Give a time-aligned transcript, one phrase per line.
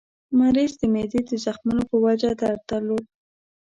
[0.39, 3.05] مریض د معدې د زخمونو په وجه درد درلود.